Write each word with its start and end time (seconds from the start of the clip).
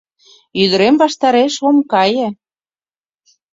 Ӱдырем 0.61 0.95
ваштареш 1.01 1.55
ом 1.67 1.77
кае... 1.91 2.27